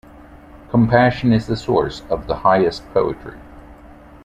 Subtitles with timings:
[0.71, 3.37] 'Compassion is the source of the highest poetry.